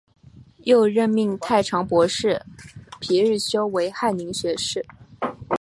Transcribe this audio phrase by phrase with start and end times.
[0.63, 2.41] 又任命太常博士
[2.99, 4.83] 皮日休为翰林学士。